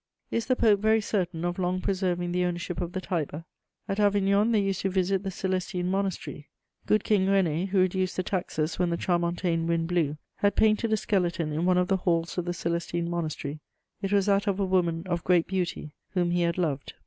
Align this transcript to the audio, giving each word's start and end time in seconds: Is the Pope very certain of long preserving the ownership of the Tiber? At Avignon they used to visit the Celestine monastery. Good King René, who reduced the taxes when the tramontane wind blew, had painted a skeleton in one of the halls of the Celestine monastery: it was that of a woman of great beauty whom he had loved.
Is 0.31 0.47
the 0.47 0.55
Pope 0.55 0.79
very 0.79 0.99
certain 0.99 1.45
of 1.45 1.59
long 1.59 1.79
preserving 1.79 2.31
the 2.31 2.43
ownership 2.43 2.81
of 2.81 2.93
the 2.93 3.01
Tiber? 3.01 3.45
At 3.87 3.99
Avignon 3.99 4.51
they 4.51 4.59
used 4.59 4.81
to 4.81 4.89
visit 4.89 5.21
the 5.21 5.29
Celestine 5.29 5.91
monastery. 5.91 6.47
Good 6.87 7.03
King 7.03 7.27
René, 7.27 7.67
who 7.67 7.77
reduced 7.81 8.15
the 8.17 8.23
taxes 8.23 8.79
when 8.79 8.89
the 8.89 8.97
tramontane 8.97 9.67
wind 9.67 9.89
blew, 9.89 10.17
had 10.37 10.55
painted 10.55 10.91
a 10.91 10.97
skeleton 10.97 11.51
in 11.53 11.65
one 11.65 11.77
of 11.77 11.87
the 11.87 11.97
halls 11.97 12.35
of 12.39 12.45
the 12.45 12.51
Celestine 12.55 13.11
monastery: 13.11 13.59
it 14.01 14.11
was 14.11 14.25
that 14.25 14.47
of 14.47 14.59
a 14.59 14.65
woman 14.65 15.03
of 15.05 15.23
great 15.23 15.45
beauty 15.45 15.93
whom 16.13 16.31
he 16.31 16.41
had 16.41 16.57
loved. 16.57 16.93